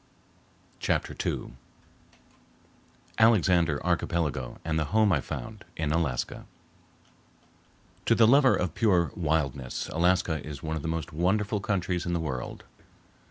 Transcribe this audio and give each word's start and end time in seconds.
Chapter 0.79 1.15
II 1.23 1.53
Alexander 3.19 3.85
Archipelago 3.85 4.57
and 4.65 4.79
the 4.79 4.85
Home 4.85 5.11
I 5.11 5.21
found 5.21 5.63
in 5.77 5.91
Alaska 5.91 6.47
To 8.07 8.15
the 8.15 8.25
lover 8.25 8.55
of 8.55 8.73
pure 8.73 9.11
wildness 9.15 9.89
Alaska 9.89 10.43
is 10.43 10.63
one 10.63 10.75
of 10.75 10.81
the 10.81 10.87
most 10.87 11.13
wonderful 11.13 11.59
countries 11.59 12.07
in 12.07 12.13
the 12.13 12.19
world. 12.19 12.63